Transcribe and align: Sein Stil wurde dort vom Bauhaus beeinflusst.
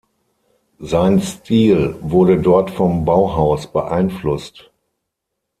Sein 0.79 1.21
Stil 1.21 1.95
wurde 2.01 2.41
dort 2.41 2.71
vom 2.71 3.05
Bauhaus 3.05 3.71
beeinflusst. 3.71 4.71